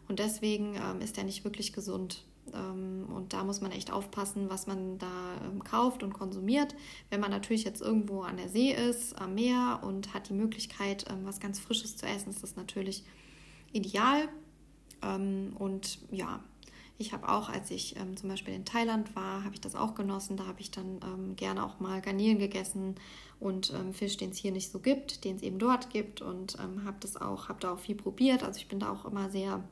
Und 0.09 0.19
deswegen 0.19 0.75
ähm, 0.75 1.01
ist 1.01 1.19
er 1.19 1.25
nicht 1.25 1.45
wirklich 1.45 1.73
gesund. 1.73 2.25
Ähm, 2.55 3.07
und 3.15 3.33
da 3.33 3.45
muss 3.45 3.61
man 3.61 3.73
echt 3.73 3.93
aufpassen, 3.93 4.49
was 4.49 4.67
man 4.67 4.99
da 4.99 5.35
ähm, 5.45 5.63
kauft 5.65 6.03
und 6.03 6.13
konsumiert. 6.13 6.75
Wenn 7.11 7.21
man 7.21 7.31
natürlich 7.31 7.65
jetzt 7.65 7.83
irgendwo 7.83 8.23
an 8.23 8.37
der 8.37 8.49
See 8.49 8.73
ist, 8.73 9.19
am 9.21 9.35
Meer 9.35 9.81
und 9.83 10.15
hat 10.15 10.29
die 10.29 10.35
Möglichkeit, 10.35 11.05
ähm, 11.11 11.21
was 11.25 11.41
ganz 11.41 11.59
Frisches 11.59 11.97
zu 11.97 12.07
essen, 12.07 12.31
ist 12.31 12.43
das 12.43 12.57
natürlich 12.57 13.05
ideal. 13.73 14.29
Und 15.59 15.99
ja, 16.11 16.41
ich 16.97 17.13
habe 17.13 17.29
auch, 17.29 17.51
als 17.51 17.71
ich 17.71 17.95
zum 18.15 18.31
Beispiel 18.31 18.55
in 18.55 18.65
Thailand 18.65 19.15
war, 19.15 19.45
habe 19.45 19.55
ich 19.55 19.61
das 19.61 19.77
auch 19.77 19.95
genossen. 19.95 20.39
Da 20.39 20.47
habe 20.47 20.63
ich 20.63 20.71
dann 20.71 21.37
gerne 21.37 21.65
auch 21.65 21.79
mal 21.79 22.01
Garnelen 22.01 22.39
gegessen 22.39 22.95
und 23.39 23.75
Fisch, 23.93 24.17
den 24.17 24.31
es 24.31 24.39
hier 24.39 24.53
nicht 24.53 24.73
so 24.73 24.79
gibt, 24.79 25.25
den 25.25 25.37
es 25.37 25.43
eben 25.43 25.59
dort 25.59 25.91
gibt 25.91 26.23
und 26.23 26.57
habe 26.59 26.97
das 27.01 27.19
auch, 27.19 27.51
habe 27.51 27.61
da 27.61 27.75
auch 27.75 27.79
viel 27.79 27.95
probiert. 27.95 28.43
Also 28.43 28.59
ich 28.59 28.69
bin 28.69 28.81
da 28.81 28.91
auch 28.91 29.05
immer 29.05 29.29
sehr 29.29 29.63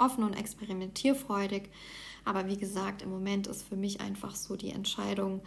offen 0.00 0.24
und 0.24 0.34
experimentierfreudig. 0.34 1.70
Aber 2.24 2.48
wie 2.48 2.56
gesagt, 2.56 3.02
im 3.02 3.10
Moment 3.10 3.46
ist 3.46 3.62
für 3.62 3.76
mich 3.76 4.00
einfach 4.00 4.34
so 4.34 4.56
die 4.56 4.70
Entscheidung 4.70 5.42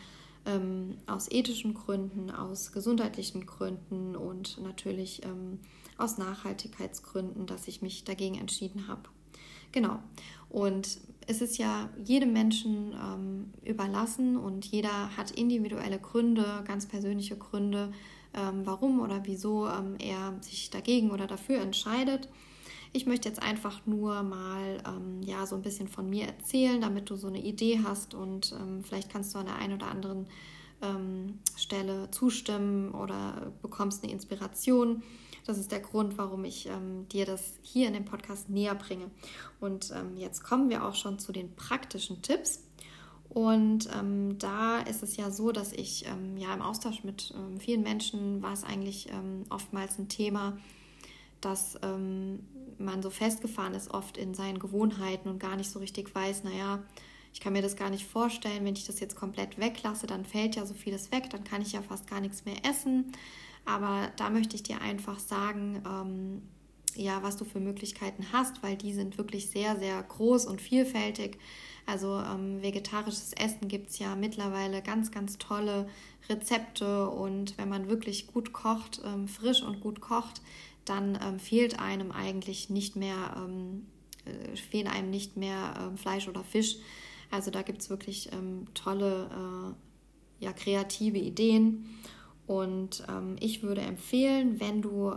ähm, 0.46 0.98
aus 1.08 1.32
ethischen 1.32 1.74
Gründen, 1.74 2.32
aus 2.32 2.72
gesundheitlichen 2.72 3.46
Gründen 3.46 4.16
und 4.16 4.62
natürlich 4.62 5.24
ähm, 5.24 5.60
aus 5.98 6.18
Nachhaltigkeitsgründen, 6.18 7.46
dass 7.46 7.68
ich 7.68 7.82
mich 7.82 8.04
dagegen 8.04 8.36
entschieden 8.36 8.88
habe. 8.88 9.04
Genau. 9.72 10.00
Und 10.50 11.00
es 11.28 11.42
ist 11.42 11.58
ja 11.58 11.90
jedem 12.04 12.34
Menschen 12.34 12.94
ähm, 12.94 13.54
überlassen 13.64 14.38
und 14.38 14.66
jeder 14.66 15.16
hat 15.18 15.32
individuelle 15.32 16.00
Gründe, 16.00 16.64
ganz 16.68 16.86
persönliche 16.88 17.38
Gründe, 17.38 17.92
ähm, 18.36 18.66
warum 18.66 19.00
oder 19.00 19.22
wieso 19.26 19.68
ähm, 19.68 19.96
er 20.00 20.36
sich 20.42 20.70
dagegen 20.70 21.12
oder 21.12 21.28
dafür 21.28 21.62
entscheidet. 21.62 22.30
Ich 22.96 23.08
möchte 23.08 23.28
jetzt 23.28 23.42
einfach 23.42 23.88
nur 23.88 24.22
mal 24.22 24.78
ähm, 24.88 25.24
ja, 25.24 25.48
so 25.48 25.56
ein 25.56 25.64
bisschen 25.64 25.88
von 25.88 26.08
mir 26.08 26.28
erzählen, 26.28 26.80
damit 26.80 27.10
du 27.10 27.16
so 27.16 27.28
eine 27.28 27.42
Idee 27.42 27.82
hast 27.84 28.14
und 28.14 28.56
ähm, 28.62 28.84
vielleicht 28.84 29.12
kannst 29.12 29.34
du 29.34 29.40
an 29.40 29.48
der 29.48 29.56
einen 29.56 29.74
oder 29.74 29.88
anderen 29.88 30.28
ähm, 30.84 31.40
Stelle 31.56 32.12
zustimmen 32.12 32.92
oder 32.92 33.52
bekommst 33.64 34.04
eine 34.04 34.14
Inspiration. 34.14 35.02
Das 35.46 35.58
ist 35.58 35.72
der 35.72 35.80
Grund, 35.80 36.20
warum 36.20 36.46
ich 36.46 36.68
ähm, 36.68 37.08
dir 37.10 37.26
das 37.26 37.58
hier 37.64 37.88
in 37.88 37.94
dem 37.94 38.06
Podcast 38.06 38.50
näher 38.50 38.76
bringe. 38.76 39.10
Und 39.60 39.92
ähm, 39.92 40.16
jetzt 40.16 40.44
kommen 40.44 40.70
wir 40.70 40.86
auch 40.86 40.96
schon 40.96 41.18
zu 41.18 41.32
den 41.32 41.56
praktischen 41.56 42.22
Tipps. 42.22 42.64
Und 43.28 43.90
ähm, 43.98 44.38
da 44.38 44.80
ist 44.82 45.02
es 45.02 45.18
ja 45.18 45.32
so, 45.32 45.52
dass 45.52 45.74
ich 45.74 46.06
ähm, 46.06 46.38
ja 46.38 46.54
im 46.54 46.62
Austausch 46.62 47.04
mit 47.04 47.34
ähm, 47.36 47.60
vielen 47.60 47.82
Menschen 47.82 48.44
war 48.44 48.54
es 48.54 48.64
eigentlich 48.64 49.10
oftmals 49.50 49.98
ein 49.98 50.08
Thema, 50.08 50.58
dass 51.46 51.78
man 51.82 53.02
so 53.02 53.10
festgefahren 53.10 53.74
ist 53.74 53.94
oft 53.94 54.18
in 54.18 54.34
seinen 54.34 54.60
Gewohnheiten 54.60 55.30
und 55.30 55.40
gar 55.40 55.56
nicht 55.56 55.70
so 55.70 55.80
richtig 55.80 56.14
weiß, 56.14 56.44
naja, 56.44 56.84
ich 57.34 57.40
kann 57.40 57.54
mir 57.54 57.64
das 57.64 57.76
gar 57.76 57.90
nicht 57.90 58.06
vorstellen, 58.06 58.64
wenn 58.64 58.76
ich 58.76 58.86
das 58.86 59.00
jetzt 59.00 59.16
komplett 59.16 59.58
weglasse, 59.58 60.06
dann 60.06 60.24
fällt 60.24 60.56
ja 60.56 60.66
so 60.66 60.76
vieles 60.76 61.12
weg, 61.12 61.30
dann 61.32 61.44
kann 61.44 61.64
ich 61.64 61.72
ja 61.72 61.82
fast 61.82 62.08
gar 62.08 62.22
nichts 62.22 62.46
mehr 62.46 62.58
essen. 62.64 63.12
Aber 63.66 64.12
da 64.18 64.30
möchte 64.30 64.56
ich 64.56 64.62
dir 64.64 64.82
einfach 64.82 65.18
sagen, 65.20 65.82
ähm, 65.86 66.42
ja, 66.96 67.24
was 67.24 67.38
du 67.38 67.46
für 67.46 67.60
Möglichkeiten 67.60 68.28
hast, 68.32 68.62
weil 68.62 68.76
die 68.76 68.94
sind 68.94 69.18
wirklich 69.18 69.50
sehr, 69.50 69.80
sehr 69.80 70.02
groß 70.04 70.46
und 70.46 70.62
vielfältig. 70.62 71.40
Also 71.88 72.20
ähm, 72.20 72.62
vegetarisches 72.62 73.34
Essen 73.34 73.68
gibt 73.68 73.90
es 73.90 74.00
ja 74.00 74.16
mittlerweile 74.16 74.84
ganz, 74.84 75.12
ganz 75.12 75.38
tolle 75.40 75.88
Rezepte 76.30 77.10
und 77.10 77.58
wenn 77.58 77.68
man 77.68 77.90
wirklich 77.90 78.28
gut 78.28 78.54
kocht, 78.54 79.02
ähm, 79.04 79.28
frisch 79.28 79.64
und 79.64 79.82
gut 79.82 80.02
kocht, 80.02 80.42
dann 80.86 81.18
ähm, 81.22 81.40
fehlt 81.40 81.80
einem 81.80 82.12
eigentlich 82.12 82.70
nicht 82.70 82.96
mehr, 82.96 83.36
ähm, 83.38 83.86
äh, 84.26 84.56
fehlen 84.56 84.88
einem 84.88 85.10
nicht 85.10 85.38
mehr 85.38 85.74
ähm, 85.80 85.98
Fleisch 85.98 86.28
oder 86.28 86.44
Fisch. 86.44 86.78
Also 87.32 87.52
da 87.52 87.62
gibt 87.62 87.82
es 87.82 87.90
wirklich 87.90 88.32
ähm, 88.34 88.68
tolle, 88.74 89.76
äh, 90.40 90.46
ja, 90.46 90.54
kreative 90.54 91.18
Ideen. 91.18 91.90
Und 92.46 93.06
ich 93.40 93.64
würde 93.64 93.80
empfehlen, 93.80 94.60
wenn 94.60 94.82
du 94.82 95.14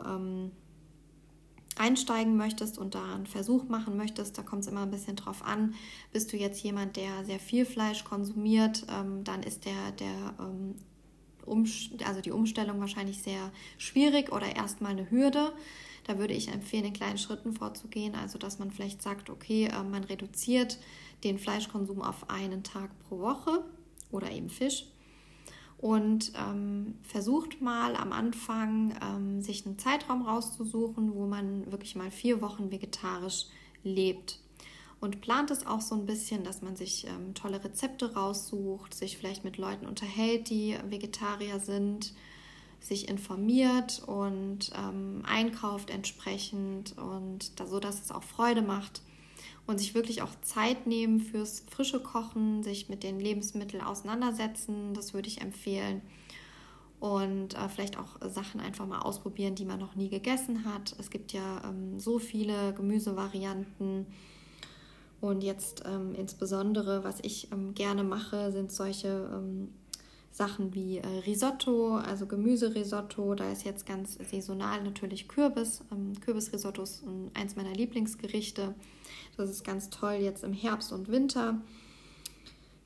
einsteigen 1.77 2.37
möchtest 2.37 2.79
und 2.79 2.95
da 2.95 3.15
einen 3.15 3.27
Versuch 3.27 3.69
machen 3.69 3.97
möchtest, 3.97 4.37
da 4.39 4.43
kommt 4.43 4.63
es 4.63 4.69
immer 4.69 4.83
ein 4.83 4.91
bisschen 4.91 5.17
drauf 5.17 5.45
an. 5.45 5.75
Bist 6.13 6.33
du 6.33 6.37
jetzt 6.37 6.63
jemand, 6.63 6.97
der 6.97 7.25
sehr 7.25 7.39
viel 7.39 7.65
Fleisch 7.65 8.05
konsumiert, 8.05 8.87
ähm, 8.91 9.25
dann 9.25 9.43
ist 9.43 9.65
der, 9.65 9.93
der 9.99 10.35
ähm, 10.41 10.77
also 12.05 12.21
die 12.21 12.31
Umstellung 12.31 12.81
wahrscheinlich 12.81 13.23
sehr 13.23 13.53
schwierig 13.79 14.33
oder 14.33 14.55
erstmal 14.55 14.93
eine 14.93 15.11
Hürde. 15.11 15.53
Da 16.05 16.19
würde 16.19 16.35
ich 16.35 16.49
empfehlen, 16.49 16.85
in 16.85 16.93
kleinen 16.93 17.19
Schritten 17.19 17.53
vorzugehen. 17.53 18.15
Also, 18.15 18.39
dass 18.39 18.59
man 18.59 18.71
vielleicht 18.71 19.03
sagt, 19.03 19.31
okay, 19.31 19.67
äh, 19.67 19.83
man 19.83 20.05
reduziert 20.05 20.79
den 21.25 21.39
Fleischkonsum 21.39 22.03
auf 22.03 22.31
einen 22.31 22.63
Tag 22.63 22.91
pro 23.09 23.19
Woche 23.19 23.65
oder 24.11 24.31
eben 24.31 24.51
Fisch 24.51 24.87
und 25.79 26.33
ähm, 26.37 26.95
versucht 27.03 27.61
mal 27.61 27.97
am 27.97 28.13
Anfang 28.13 28.95
ähm, 29.03 29.43
sich 29.43 29.67
einen 29.67 29.79
Zeitraum 29.79 30.23
rauszusuchen, 30.23 31.15
wo 31.15 31.27
man 31.27 31.71
wirklich 31.71 31.97
mal 31.97 32.11
vier 32.11 32.41
Wochen 32.41 32.71
vegetarisch 32.71 33.47
lebt. 33.83 34.41
Und 34.99 35.21
plant 35.21 35.51
es 35.51 35.67
auch 35.67 35.83
so 35.83 35.95
ein 35.95 36.07
bisschen, 36.07 36.43
dass 36.43 36.63
man 36.63 36.75
sich 36.75 37.07
ähm, 37.07 37.35
tolle 37.35 37.63
Rezepte 37.63 38.15
raussucht, 38.15 38.95
sich 38.95 39.19
vielleicht 39.19 39.45
mit 39.45 39.59
Leuten 39.59 39.87
unterhält, 39.87 40.49
die 40.49 40.77
Vegetarier 40.89 41.61
sind, 41.61 42.15
sich 42.81 43.09
informiert 43.09 44.03
und 44.07 44.71
ähm, 44.75 45.23
einkauft 45.27 45.91
entsprechend 45.91 46.97
und 46.97 47.59
da, 47.61 47.67
so, 47.67 47.79
dass 47.79 48.01
es 48.01 48.11
auch 48.11 48.23
Freude 48.23 48.63
macht 48.63 49.03
und 49.67 49.79
sich 49.79 49.95
wirklich 49.95 50.23
auch 50.23 50.31
Zeit 50.43 50.87
nehmen 50.87 51.21
fürs 51.21 51.65
frische 51.71 52.01
Kochen, 52.01 52.63
sich 52.63 52.89
mit 52.89 53.03
den 53.03 53.21
Lebensmitteln 53.21 53.83
auseinandersetzen. 53.83 54.95
Das 54.95 55.13
würde 55.13 55.29
ich 55.29 55.41
empfehlen. 55.41 56.01
Und 57.01 57.55
äh, 57.55 57.69
vielleicht 57.69 57.99
auch 57.99 58.17
Sachen 58.31 58.61
einfach 58.61 58.87
mal 58.87 59.01
ausprobieren, 59.01 59.55
die 59.55 59.65
man 59.67 59.79
noch 59.79 59.97
nie 59.97 60.09
gegessen 60.09 60.65
hat. 60.65 60.97
Es 60.99 61.11
gibt 61.11 61.33
ja 61.33 61.63
ähm, 61.65 62.01
so 62.01 62.19
viele 62.19 62.73
Gemüsevarianten. 62.75 64.07
Und 65.27 65.43
jetzt 65.43 65.83
ähm, 65.87 66.15
insbesondere, 66.15 67.05
was 67.05 67.19
ich 67.23 67.51
ähm, 67.53 67.75
gerne 67.75 68.05
mache, 68.05 68.53
sind 68.53 68.71
solche 68.71 69.29
ähm, 69.33 69.69
Sachen 70.31 70.75
wie 70.75 70.99
äh, 70.99 71.07
Risotto, 71.27 71.97
also 71.97 72.27
Gemüserisotto. 72.27 73.35
Da 73.35 73.51
ist 73.51 73.65
jetzt 73.65 73.87
ganz 73.87 74.19
saisonal 74.31 74.83
natürlich 74.83 75.29
Kürbis. 75.29 75.83
Ähm, 75.91 76.13
Kürbisrisotto 76.21 76.83
ist 76.83 77.03
eins 77.35 77.57
meiner 77.57 77.73
Lieblingsgerichte. 77.73 78.75
Das 79.37 79.51
ist 79.51 79.65
ganz 79.65 79.91
toll 79.91 80.15
jetzt 80.21 80.45
im 80.45 80.53
Herbst 80.53 80.93
und 80.93 81.09
Winter. 81.09 81.61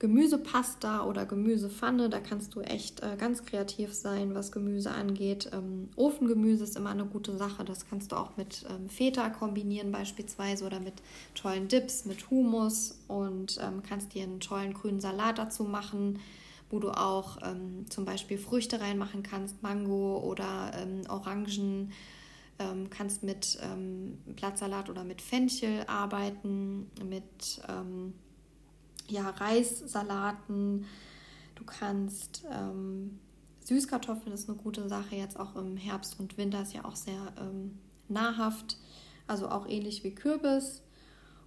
Gemüsepasta 0.01 1.05
oder 1.05 1.27
Gemüsepfanne, 1.27 2.09
da 2.09 2.21
kannst 2.21 2.55
du 2.55 2.63
echt 2.63 3.03
äh, 3.03 3.17
ganz 3.19 3.45
kreativ 3.45 3.93
sein, 3.93 4.35
was 4.35 4.51
Gemüse 4.51 4.91
angeht. 4.91 5.51
Ähm, 5.53 5.91
Ofengemüse 5.95 6.65
ist 6.65 6.77
immer 6.77 6.91
eine 6.91 7.05
gute 7.05 7.37
Sache. 7.37 7.65
Das 7.67 7.87
kannst 7.87 8.11
du 8.11 8.17
auch 8.17 8.37
mit 8.39 8.65
ähm, 8.71 8.89
Feta 8.89 9.29
kombinieren 9.29 9.93
beispielsweise 9.93 10.65
oder 10.65 10.81
mit 10.81 10.95
tollen 11.35 11.69
Dips, 11.69 12.07
mit 12.07 12.31
Humus 12.31 12.99
und 13.09 13.59
ähm, 13.61 13.83
kannst 13.87 14.15
dir 14.15 14.23
einen 14.23 14.41
tollen 14.41 14.73
grünen 14.73 15.01
Salat 15.01 15.39
dazu 15.39 15.65
machen 15.65 16.19
wo 16.73 16.79
du 16.79 16.91
auch 16.93 17.39
ähm, 17.43 17.87
zum 17.91 18.05
Beispiel 18.05 18.39
Früchte 18.39 18.81
reinmachen 18.81 19.25
kannst, 19.25 19.61
Mango 19.61 20.19
oder 20.19 20.71
ähm, 20.81 21.03
Orangen. 21.09 21.91
Ähm, 22.61 22.91
kannst 22.91 23.25
mit 23.25 23.59
ähm, 23.63 24.19
Blattsalat 24.37 24.89
oder 24.89 25.03
mit 25.03 25.21
Fenchel 25.21 25.83
arbeiten, 25.89 26.91
mit 27.05 27.61
ähm, 27.69 28.13
ja, 29.11 29.31
Reissalaten. 29.31 30.87
Du 31.55 31.65
kannst 31.65 32.45
ähm, 32.51 33.19
Süßkartoffeln 33.65 34.33
ist 34.33 34.49
eine 34.49 34.59
gute 34.59 34.89
Sache, 34.89 35.17
jetzt 35.17 35.39
auch 35.39 35.55
im 35.57 35.77
Herbst 35.77 36.19
und 36.19 36.39
Winter 36.39 36.63
ist 36.63 36.73
ja 36.73 36.85
auch 36.85 36.97
sehr 36.97 37.33
nahrhaft, 38.09 38.77
also 39.27 39.49
auch 39.49 39.69
ähnlich 39.69 40.05
wie 40.05 40.15
Kürbis. 40.15 40.83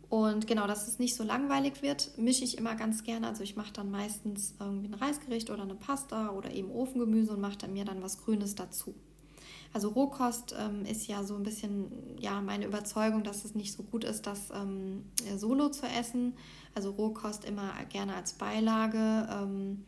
Und 0.09 0.45
genau, 0.45 0.67
dass 0.67 0.87
es 0.87 0.99
nicht 0.99 1.15
so 1.15 1.23
langweilig 1.23 1.81
wird, 1.81 2.17
mische 2.17 2.43
ich 2.43 2.57
immer 2.57 2.75
ganz 2.75 3.03
gerne. 3.03 3.27
Also 3.27 3.43
ich 3.43 3.55
mache 3.55 3.73
dann 3.73 3.89
meistens 3.89 4.53
irgendwie 4.59 4.87
ein 4.87 4.93
Reisgericht 4.93 5.49
oder 5.49 5.63
eine 5.63 5.75
Pasta 5.75 6.29
oder 6.29 6.51
eben 6.51 6.71
Ofengemüse 6.71 7.33
und 7.33 7.41
mache 7.41 7.57
dann 7.57 7.73
mir 7.73 7.83
dann 7.83 8.03
was 8.03 8.19
Grünes 8.19 8.53
dazu. 8.53 8.93
Also 9.73 9.89
Rohkost 9.89 10.55
ähm, 10.57 10.85
ist 10.85 11.07
ja 11.07 11.23
so 11.23 11.35
ein 11.35 11.43
bisschen 11.43 11.91
ja 12.19 12.41
meine 12.41 12.65
Überzeugung, 12.65 13.23
dass 13.23 13.43
es 13.43 13.55
nicht 13.55 13.73
so 13.73 13.81
gut 13.81 14.03
ist, 14.03 14.27
das 14.27 14.51
ähm, 14.51 15.05
solo 15.35 15.69
zu 15.69 15.87
essen. 15.87 16.33
Also 16.75 16.91
Rohkost 16.91 17.43
immer 17.43 17.73
gerne 17.89 18.15
als 18.15 18.33
Beilage, 18.33 19.27
ähm, 19.31 19.83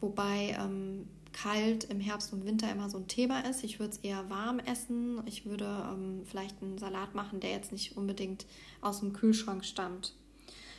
wobei 0.00 0.56
ähm, 0.60 1.08
kalt 1.32 1.84
im 1.84 1.98
Herbst 1.98 2.32
und 2.32 2.44
Winter 2.44 2.70
immer 2.70 2.90
so 2.90 2.98
ein 2.98 3.08
Thema 3.08 3.40
ist. 3.40 3.64
Ich 3.64 3.80
würde 3.80 3.92
es 3.92 3.98
eher 3.98 4.28
warm 4.28 4.58
essen. 4.58 5.22
Ich 5.26 5.46
würde 5.46 5.64
ähm, 5.90 6.22
vielleicht 6.26 6.62
einen 6.62 6.76
Salat 6.76 7.14
machen, 7.14 7.40
der 7.40 7.50
jetzt 7.50 7.72
nicht 7.72 7.96
unbedingt 7.96 8.46
aus 8.82 9.00
dem 9.00 9.14
Kühlschrank 9.14 9.64
stammt. 9.64 10.14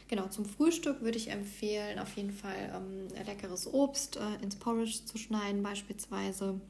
Genau, 0.08 0.28
zum 0.28 0.46
Frühstück 0.46 1.02
würde 1.02 1.18
ich 1.18 1.32
empfehlen, 1.32 1.98
auf 1.98 2.16
jeden 2.16 2.32
Fall 2.32 2.72
ähm, 2.76 3.08
leckeres 3.26 3.72
Obst 3.72 4.18
äh, 4.18 4.44
ins 4.44 4.56
Porridge 4.56 5.00
zu 5.06 5.18
schneiden, 5.18 5.64
beispielsweise. 5.64 6.62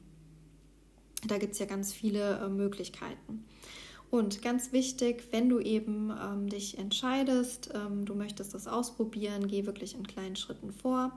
Da 1.26 1.38
gibt 1.38 1.52
es 1.52 1.58
ja 1.58 1.66
ganz 1.66 1.92
viele 1.92 2.38
äh, 2.38 2.48
Möglichkeiten. 2.48 3.44
Und 4.10 4.40
ganz 4.40 4.72
wichtig, 4.72 5.24
wenn 5.32 5.48
du 5.48 5.58
eben 5.58 6.10
ähm, 6.10 6.48
dich 6.48 6.78
entscheidest, 6.78 7.70
ähm, 7.74 8.04
du 8.04 8.14
möchtest 8.14 8.54
das 8.54 8.68
ausprobieren, 8.68 9.48
geh 9.48 9.66
wirklich 9.66 9.94
in 9.94 10.06
kleinen 10.06 10.36
Schritten 10.36 10.72
vor 10.72 11.12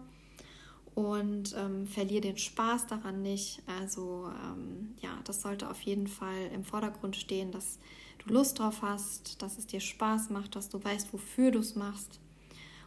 und 0.96 1.56
ähm, 1.58 1.88
verliere 1.88 2.22
den 2.22 2.38
Spaß 2.38 2.88
daran 2.88 3.22
nicht. 3.22 3.62
Also 3.80 4.32
ähm, 4.44 4.96
ja, 5.02 5.12
das 5.24 5.42
sollte 5.42 5.70
auf 5.70 5.82
jeden 5.82 6.08
Fall 6.08 6.50
im 6.54 6.64
Vordergrund 6.64 7.16
stehen, 7.16 7.52
dass 7.52 7.78
du 8.26 8.34
Lust 8.34 8.60
drauf 8.60 8.82
hast, 8.82 9.42
dass 9.42 9.58
es 9.58 9.68
dir 9.68 9.80
Spaß 9.80 10.30
macht, 10.30 10.56
dass 10.56 10.70
du 10.70 10.84
weißt, 10.84 11.14
wofür 11.14 11.52
du 11.52 11.60
es 11.60 11.76
machst 11.76 12.20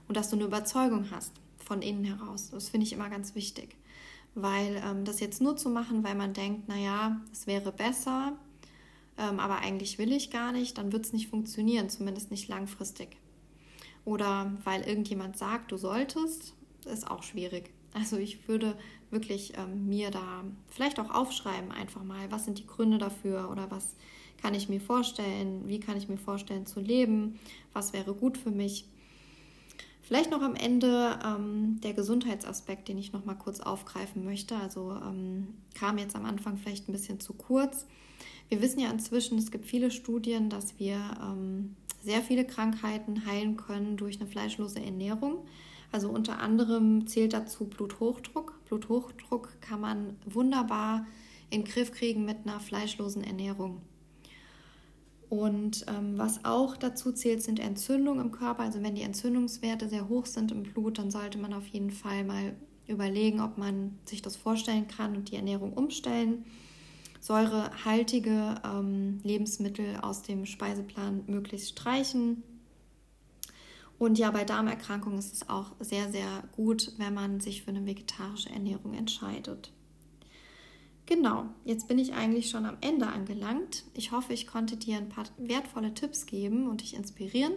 und 0.09 0.17
dass 0.17 0.31
du 0.31 0.37
eine 0.37 0.45
Überzeugung 0.45 1.11
hast 1.11 1.33
von 1.65 1.81
innen 1.81 2.05
heraus. 2.05 2.51
Das 2.51 2.69
finde 2.69 2.87
ich 2.87 2.93
immer 2.93 3.09
ganz 3.09 3.35
wichtig, 3.35 3.77
weil 4.35 4.83
ähm, 4.85 5.05
das 5.05 5.21
jetzt 5.21 5.41
nur 5.41 5.57
zu 5.57 5.69
machen, 5.69 6.05
weil 6.05 6.15
man 6.15 6.33
denkt, 6.33 6.69
naja, 6.69 7.21
es 7.33 7.47
wäre 7.47 7.73
besser, 7.73 8.37
ähm, 9.19 9.41
aber 9.41 9.59
eigentlich 9.59 9.99
will 9.99 10.13
ich 10.13 10.31
gar 10.31 10.53
nicht, 10.53 10.79
dann 10.79 10.93
wird 10.93 11.07
es 11.07 11.13
nicht 11.13 11.29
funktionieren, 11.29 11.91
zumindest 11.91 12.31
nicht 12.31 12.49
langfristig. 12.49 13.17
Oder 14.05 14.53
weil 14.65 14.83
irgendjemand 14.83 15.37
sagt, 15.37 15.71
du 15.73 15.77
solltest, 15.77 16.55
ist 16.87 17.09
auch 17.11 17.23
schwierig. 17.23 17.71
Also 17.95 18.17
ich 18.17 18.49
würde 18.49 18.77
wirklich 19.11 19.53
ähm, 19.59 19.89
mir 19.89 20.11
da 20.11 20.45
vielleicht 20.69 20.99
auch 20.99 21.11
aufschreiben, 21.11 21.71
einfach 21.71 22.03
mal, 22.03 22.31
was 22.31 22.47
sind 22.47 22.59
die 22.59 22.67
Gründe 22.67 22.99
dafür 22.99 23.51
oder 23.51 23.71
was 23.71 23.95
kann 24.41 24.55
ich 24.55 24.69
mir 24.69 24.81
vorstellen, 24.81 25.69
wie 25.69 25.79
kann 25.79 25.97
ich 25.97 26.09
mir 26.09 26.17
vorstellen 26.17 26.67
zu 26.67 26.81
leben, 26.81 27.39
was 27.73 27.93
wäre 27.93 28.15
gut 28.15 28.37
für 28.37 28.51
mich. 28.51 28.87
Vielleicht 30.13 30.31
noch 30.31 30.43
am 30.43 30.57
Ende 30.57 31.19
ähm, 31.25 31.81
der 31.81 31.95
Gesundheitsaspekt, 31.95 32.87
den 32.89 32.99
ich 32.99 33.15
noch 33.15 33.25
mal 33.25 33.35
kurz 33.35 33.61
aufgreifen 33.61 34.27
möchte. 34.27 34.55
Also 34.57 34.93
ähm, 34.93 35.55
kam 35.73 35.97
jetzt 35.97 36.15
am 36.17 36.27
Anfang 36.27 36.59
vielleicht 36.59 36.87
ein 36.87 36.93
bisschen 36.93 37.19
zu 37.19 37.33
kurz. 37.33 37.87
Wir 38.51 38.61
wissen 38.61 38.79
ja 38.79 38.91
inzwischen, 38.91 39.39
es 39.39 39.51
gibt 39.51 39.65
viele 39.65 39.91
Studien, 39.91 40.51
dass 40.51 40.79
wir 40.79 40.99
ähm, 41.23 41.77
sehr 42.03 42.21
viele 42.21 42.45
Krankheiten 42.45 43.25
heilen 43.25 43.57
können 43.57 43.97
durch 43.97 44.21
eine 44.21 44.29
fleischlose 44.29 44.83
Ernährung. 44.83 45.47
Also 45.93 46.11
unter 46.11 46.41
anderem 46.41 47.07
zählt 47.07 47.33
dazu 47.33 47.65
Bluthochdruck. 47.65 48.61
Bluthochdruck 48.67 49.63
kann 49.63 49.81
man 49.81 50.19
wunderbar 50.27 51.07
in 51.49 51.63
den 51.63 51.73
Griff 51.73 51.91
kriegen 51.91 52.27
mit 52.27 52.37
einer 52.45 52.61
fleischlosen 52.61 53.25
Ernährung. 53.25 53.81
Und 55.33 55.87
ähm, 55.89 56.19
was 56.19 56.45
auch 56.45 56.77
dazu 56.77 57.11
zählt, 57.11 57.43
sind 57.43 57.59
Entzündungen 57.59 58.21
im 58.21 58.33
Körper. 58.33 58.65
Also 58.65 58.83
wenn 58.83 58.95
die 58.95 59.01
Entzündungswerte 59.01 59.89
sehr 59.89 60.11
hoch 60.11 60.27
sind 60.27 60.53
im 60.53 60.63
Blut, 60.63 60.99
dann 60.99 61.11
sollte 61.11 61.39
man 61.39 61.55
auf 61.55 61.67
jeden 61.69 61.91
Fall 61.91 62.23
mal 62.23 62.55
überlegen, 62.87 63.41
ob 63.41 63.57
man 63.57 63.99
sich 64.05 64.21
das 64.21 64.37
vorstellen 64.37 64.89
kann 64.89 65.17
und 65.17 65.31
die 65.31 65.37
Ernährung 65.37 65.73
umstellen. 65.73 66.45
Säurehaltige 67.21 68.57
ähm, 68.63 69.21
Lebensmittel 69.23 69.97
aus 70.03 70.21
dem 70.21 70.45
Speiseplan 70.45 71.23
möglichst 71.29 71.71
streichen 71.71 72.43
Und 73.99 74.19
ja, 74.19 74.33
bei 74.33 74.45
Darmerkrankungen 74.45 75.19
ist 75.19 75.33
es 75.33 75.49
auch 75.49 75.73
sehr, 75.81 76.13
sehr 76.13 76.45
gut, 76.55 76.93
wenn 76.99 77.15
man 77.15 77.41
sich 77.41 77.63
für 77.63 77.71
eine 77.71 77.87
vegetarische 77.87 78.51
Ernährung 78.51 78.93
entscheidet. 78.93 79.73
Genau, 81.07 81.47
jetzt 81.65 81.89
bin 81.89 81.99
ich 81.99 82.15
eigentlich 82.15 82.49
schon 82.49 82.65
am 82.65 82.77
Ende 82.81 83.09
angelangt. 83.09 83.85
Ich 83.95 84.13
hoffe, 84.13 84.33
ich 84.33 84.47
konnte 84.47 84.77
dir 84.77 84.99
ein 84.99 85.09
paar 85.09 85.25
wertvolle 85.37 85.95
Tipps 85.95 86.27
geben 86.27 86.69
und 86.69 86.81
dich 86.81 86.95
inspirieren. 86.95 87.55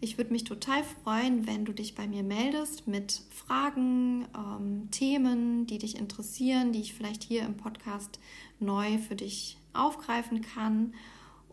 Ich 0.00 0.18
würde 0.18 0.32
mich 0.32 0.44
total 0.44 0.82
freuen, 0.82 1.46
wenn 1.46 1.64
du 1.64 1.72
dich 1.72 1.94
bei 1.94 2.06
mir 2.06 2.22
meldest 2.22 2.86
mit 2.88 3.22
Fragen, 3.30 4.26
ähm, 4.36 4.88
Themen, 4.90 5.66
die 5.66 5.78
dich 5.78 5.96
interessieren, 5.96 6.72
die 6.72 6.80
ich 6.80 6.94
vielleicht 6.94 7.22
hier 7.22 7.42
im 7.42 7.56
Podcast 7.56 8.18
neu 8.58 8.98
für 8.98 9.14
dich 9.14 9.56
aufgreifen 9.72 10.42
kann. 10.42 10.94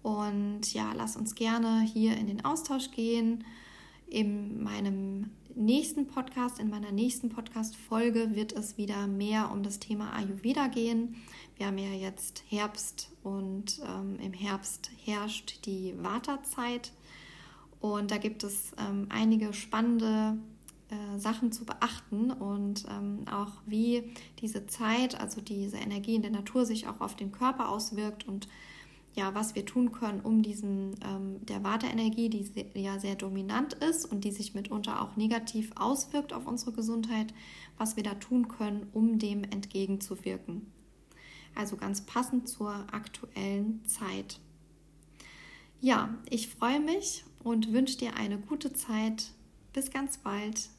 Und 0.02 0.74
ja, 0.74 0.92
lass 0.94 1.16
uns 1.16 1.36
gerne 1.36 1.82
hier 1.82 2.18
in 2.18 2.28
den 2.28 2.44
Austausch 2.44 2.92
gehen. 2.92 3.46
In 4.08 4.62
meinem 4.62 5.30
nächsten 5.56 6.08
Podcast, 6.08 6.60
in 6.60 6.70
meiner 6.70 6.92
nächsten 6.92 7.30
Podcast-Folge 7.30 8.36
wird 8.36 8.54
es 8.54 8.78
wieder 8.78 9.08
mehr 9.08 9.52
um 9.52 9.64
das 9.64 9.80
Thema 9.80 10.14
Ayurveda 10.14 10.68
gehen. 10.68 11.16
Wir 11.58 11.68
haben 11.68 11.78
ja 11.78 11.92
jetzt 11.92 12.44
Herbst 12.50 13.12
und 13.24 13.80
ähm, 13.86 14.18
im 14.20 14.34
Herbst 14.34 14.92
herrscht 15.04 15.66
die 15.66 15.94
Wartezeit. 15.98 16.92
Und 17.80 18.12
da 18.12 18.18
gibt 18.18 18.44
es 18.44 18.74
ähm, 18.78 19.08
einige 19.10 19.54
spannende 19.54 20.38
äh, 20.90 21.18
Sachen 21.20 21.52
zu 21.52 21.66
beachten 21.66 22.32
und 22.32 22.86
ähm, 22.90 23.26
auch 23.32 23.54
wie 23.66 24.04
diese 24.40 24.68
Zeit, 24.68 25.20
also 25.20 25.42
diese 25.42 25.78
Energie 25.78 26.16
in 26.16 26.22
der 26.22 26.32
Natur 26.32 26.66
sich 26.66 26.88
auch 26.88 27.02
auf 27.02 27.16
den 27.16 27.32
Körper 27.32 27.70
auswirkt 27.70 28.28
und 28.28 28.48
ja, 29.14 29.36
was 29.36 29.56
wir 29.56 29.66
tun 29.66 29.92
können, 29.92 30.22
um 30.22 30.42
diesen 30.42 30.96
ähm, 31.04 31.46
der 31.46 31.64
Warteenergie, 31.64 32.30
die 32.30 32.44
sehr, 32.44 32.66
ja 32.76 33.00
sehr 33.00 33.16
dominant 33.16 33.74
ist 33.74 34.06
und 34.06 34.24
die 34.24 34.32
sich 34.32 34.54
mitunter 34.54 35.02
auch 35.02 35.18
negativ 35.18 35.72
auswirkt 35.76 36.34
auf 36.34 36.48
unsere 36.48 36.72
Gesundheit, 36.72 37.34
was 37.78 37.98
wir 37.98 38.04
da 38.04 38.16
tun 38.16 38.48
können, 38.48 38.88
um 38.94 39.20
dem 39.20 39.44
entgegenzuwirken. 39.44 40.72
Also 41.56 41.76
ganz 41.76 42.02
passend 42.02 42.48
zur 42.48 42.72
aktuellen 42.94 43.84
Zeit. 43.86 44.40
Ja, 45.82 46.18
ich 46.30 46.48
freue 46.48 46.80
mich 46.80 47.26
und 47.44 47.74
wünsche 47.74 47.98
dir 47.98 48.16
eine 48.16 48.38
gute 48.38 48.72
Zeit. 48.72 49.32
Bis 49.74 49.92
ganz 49.92 50.18
bald. 50.18 50.70